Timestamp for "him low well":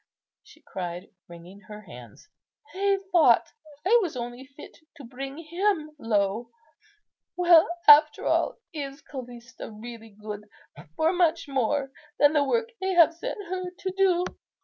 5.37-7.69